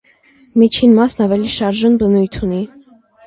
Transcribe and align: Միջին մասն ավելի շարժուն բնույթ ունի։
Միջին 0.61 0.95
մասն 0.99 1.21
ավելի 1.25 1.53
շարժուն 1.57 1.99
բնույթ 2.05 2.39
ունի։ 2.49 2.63